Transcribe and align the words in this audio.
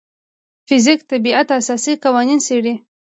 فزیک 0.67 0.99
د 1.03 1.07
طبیعت 1.11 1.47
اساسي 1.59 1.93
قوانین 2.03 2.39
څېړي. 2.47 2.73